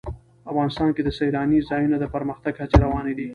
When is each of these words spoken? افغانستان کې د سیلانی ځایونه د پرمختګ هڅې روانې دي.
افغانستان 0.51 0.89
کې 0.95 1.01
د 1.03 1.09
سیلانی 1.19 1.59
ځایونه 1.69 1.95
د 1.99 2.05
پرمختګ 2.15 2.53
هڅې 2.61 2.77
روانې 2.85 3.13
دي. 3.19 3.27